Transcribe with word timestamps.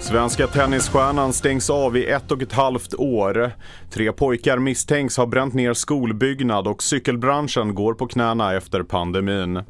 Svenska 0.00 0.46
tennisstjärnan 0.46 1.32
stängs 1.32 1.70
av 1.70 1.96
i 1.96 2.06
ett 2.06 2.32
och 2.32 2.42
ett 2.42 2.52
halvt 2.52 2.94
år. 2.94 3.52
Tre 3.90 4.12
pojkar 4.12 4.58
misstänks 4.58 5.16
ha 5.16 5.26
bränt 5.26 5.54
ner 5.54 5.72
skolbyggnad 5.72 6.68
och 6.68 6.82
cykelbranschen 6.82 7.74
går 7.74 7.94
på 7.94 8.06
knäna 8.06 8.54
efter 8.54 8.82
pandemin. 8.82 9.62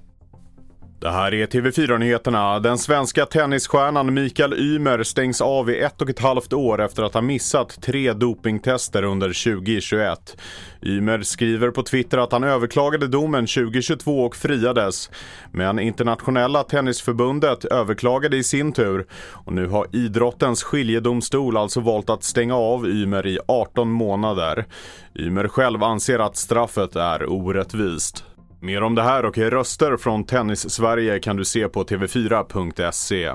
Det 1.03 1.11
här 1.11 1.35
är 1.35 1.47
TV4-nyheterna. 1.47 2.61
Den 2.61 2.79
svenska 2.79 3.27
tennisstjärnan 3.27 4.15
Mikael 4.15 4.53
Ymer 4.53 5.03
stängs 5.03 5.41
av 5.41 5.71
i 5.71 5.81
ett 5.81 6.03
och 6.03 6.11
ett 6.11 6.19
halvt 6.19 6.53
år 6.53 6.81
efter 6.81 7.03
att 7.03 7.15
ha 7.15 7.21
missat 7.21 7.83
tre 7.83 8.13
dopingtester 8.13 9.03
under 9.03 9.55
2021. 9.55 10.37
Ymer 10.83 11.23
skriver 11.23 11.71
på 11.71 11.83
Twitter 11.83 12.19
att 12.19 12.33
han 12.33 12.45
överklagade 12.45 13.09
domen 13.09 13.47
2022 13.47 14.25
och 14.25 14.37
friades. 14.37 15.11
Men 15.53 15.79
internationella 15.79 16.63
tennisförbundet 16.63 17.65
överklagade 17.65 18.37
i 18.37 18.45
sin 18.45 18.73
tur 18.73 19.07
och 19.13 19.53
nu 19.53 19.67
har 19.67 19.87
idrottens 19.93 20.63
skiljedomstol 20.63 21.57
alltså 21.57 21.81
valt 21.81 22.11
att 22.11 22.25
stänga 22.25 22.57
av 22.57 22.87
Ymer 22.87 23.27
i 23.27 23.39
18 23.49 23.91
månader. 23.91 24.65
Ymer 25.15 25.49
själv 25.49 25.83
anser 25.83 26.19
att 26.19 26.37
straffet 26.37 26.97
är 26.97 27.31
orättvist. 27.31 28.25
Mer 28.63 28.83
om 28.83 28.95
det 28.95 29.03
här 29.03 29.25
och 29.25 29.39
röster 29.39 29.97
från 29.97 30.25
Tennis-Sverige 30.25 31.19
kan 31.19 31.37
du 31.37 31.45
se 31.45 31.69
på 31.69 31.85
tv4.se. 31.85 33.33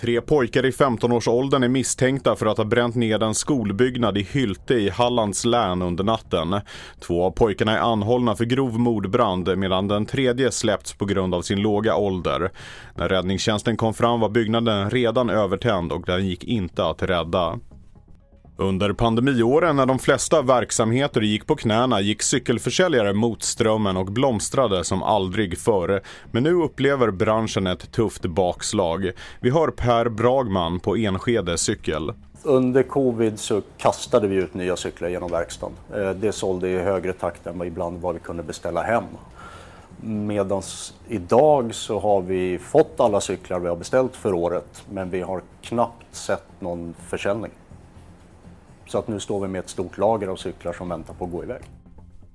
Tre 0.00 0.20
pojkar 0.20 0.66
i 0.66 0.70
15-årsåldern 0.70 1.62
är 1.62 1.68
misstänkta 1.68 2.36
för 2.36 2.46
att 2.46 2.58
ha 2.58 2.64
bränt 2.64 2.94
ned 2.94 3.22
en 3.22 3.34
skolbyggnad 3.34 4.18
i 4.18 4.22
Hylte 4.22 4.74
i 4.74 4.88
Hallands 4.88 5.44
län 5.44 5.82
under 5.82 6.04
natten. 6.04 6.60
Två 7.00 7.24
av 7.24 7.30
pojkarna 7.30 7.72
är 7.72 7.92
anhållna 7.92 8.36
för 8.36 8.44
grov 8.44 8.78
mordbrand 8.78 9.58
medan 9.58 9.88
den 9.88 10.06
tredje 10.06 10.50
släppts 10.50 10.94
på 10.94 11.04
grund 11.04 11.34
av 11.34 11.42
sin 11.42 11.60
låga 11.60 11.96
ålder. 11.96 12.50
När 12.94 13.08
räddningstjänsten 13.08 13.76
kom 13.76 13.94
fram 13.94 14.20
var 14.20 14.28
byggnaden 14.28 14.90
redan 14.90 15.30
övertänd 15.30 15.92
och 15.92 16.02
den 16.06 16.26
gick 16.26 16.44
inte 16.44 16.84
att 16.84 17.02
rädda. 17.02 17.58
Under 18.60 18.92
pandemiåren 18.92 19.76
när 19.76 19.86
de 19.86 19.98
flesta 19.98 20.42
verksamheter 20.42 21.20
gick 21.20 21.46
på 21.46 21.56
knäna 21.56 22.00
gick 22.00 22.22
cykelförsäljare 22.22 23.12
mot 23.12 23.42
strömmen 23.42 23.96
och 23.96 24.06
blomstrade 24.06 24.84
som 24.84 25.02
aldrig 25.02 25.58
före. 25.58 26.00
Men 26.30 26.42
nu 26.42 26.52
upplever 26.54 27.10
branschen 27.10 27.66
ett 27.66 27.92
tufft 27.92 28.26
bakslag. 28.26 29.10
Vi 29.40 29.50
hör 29.50 29.68
Per 29.68 30.08
Bragman 30.08 30.80
på 30.80 30.96
Enskede 30.96 31.58
cykel. 31.58 32.12
Under 32.42 32.82
covid 32.82 33.38
så 33.38 33.62
kastade 33.76 34.28
vi 34.28 34.36
ut 34.36 34.54
nya 34.54 34.76
cyklar 34.76 35.08
genom 35.08 35.30
verkstaden. 35.30 35.76
Eh, 35.94 36.10
det 36.10 36.32
sålde 36.32 36.68
i 36.68 36.78
högre 36.78 37.12
takt 37.12 37.46
än 37.46 37.58
vad 37.58 37.66
ibland 37.66 38.00
vad 38.00 38.14
vi 38.14 38.20
kunde 38.20 38.42
beställa 38.42 38.82
hem. 38.82 39.04
Medan 40.00 40.62
idag 41.08 41.74
så 41.74 41.98
har 41.98 42.20
vi 42.20 42.58
fått 42.58 43.00
alla 43.00 43.20
cyklar 43.20 43.58
vi 43.58 43.68
har 43.68 43.76
beställt 43.76 44.16
för 44.16 44.34
året 44.34 44.84
men 44.90 45.10
vi 45.10 45.20
har 45.20 45.42
knappt 45.62 46.14
sett 46.14 46.60
någon 46.60 46.94
försäljning. 47.08 47.50
Så 48.88 48.98
att 48.98 49.08
nu 49.08 49.20
står 49.20 49.40
vi 49.40 49.48
med 49.48 49.58
ett 49.58 49.68
stort 49.68 49.98
lager 49.98 50.28
av 50.28 50.36
cyklar 50.36 50.72
som 50.72 50.88
väntar 50.88 51.14
på 51.14 51.24
att 51.24 51.30
gå 51.30 51.42
iväg. 51.42 51.60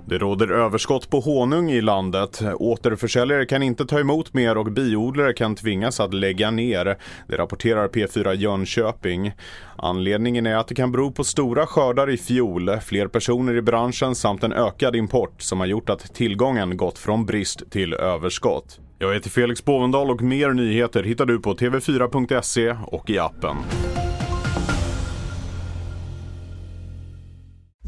Det 0.05 0.17
råder 0.17 0.51
överskott 0.51 1.09
på 1.09 1.19
honung 1.19 1.71
i 1.71 1.81
landet. 1.81 2.41
Återförsäljare 2.55 3.45
kan 3.45 3.63
inte 3.63 3.85
ta 3.85 3.99
emot 3.99 4.33
mer 4.33 4.57
och 4.57 4.71
biodlare 4.71 5.33
kan 5.33 5.55
tvingas 5.55 5.99
att 5.99 6.13
lägga 6.13 6.51
ner. 6.51 6.97
Det 7.27 7.37
rapporterar 7.37 7.87
P4 7.87 8.33
Jönköping. 8.33 9.31
Anledningen 9.77 10.45
är 10.45 10.55
att 10.55 10.67
det 10.67 10.75
kan 10.75 10.91
bero 10.91 11.11
på 11.11 11.23
stora 11.23 11.65
skördar 11.65 12.09
i 12.09 12.17
fjol, 12.17 12.79
fler 12.81 13.07
personer 13.07 13.55
i 13.55 13.61
branschen 13.61 14.15
samt 14.15 14.43
en 14.43 14.53
ökad 14.53 14.95
import 14.95 15.41
som 15.41 15.59
har 15.59 15.67
gjort 15.67 15.89
att 15.89 16.13
tillgången 16.15 16.77
gått 16.77 16.97
från 16.97 17.25
brist 17.25 17.71
till 17.71 17.93
överskott. 17.93 18.79
Jag 18.99 19.13
heter 19.13 19.29
Felix 19.29 19.65
Bovendal 19.65 20.11
och 20.11 20.21
mer 20.21 20.49
nyheter 20.49 21.03
hittar 21.03 21.25
du 21.25 21.39
på 21.39 21.53
tv4.se 21.53 22.75
och 22.87 23.09
i 23.09 23.19
appen. 23.19 23.57